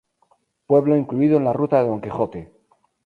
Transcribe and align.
Pueblo 0.65 0.97
incluido 0.97 1.37
en 1.37 1.43
la 1.45 1.53
ruta 1.53 1.79
de 1.79 1.87
Don 1.87 2.01
Quijote. 2.01 2.51